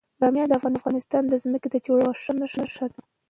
[0.19, 3.01] بامیان د افغانستان د ځمکې د جوړښت یوه ښه نښه ده.